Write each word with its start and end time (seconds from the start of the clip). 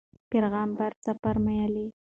پیغمبر 0.31 0.91
څه 1.05 1.11
فرمایلي؟ 1.21 1.87